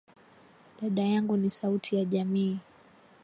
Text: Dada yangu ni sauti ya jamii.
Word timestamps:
Dada 0.81 1.01
yangu 1.03 1.37
ni 1.37 1.49
sauti 1.49 1.95
ya 1.95 2.05
jamii. 2.05 2.59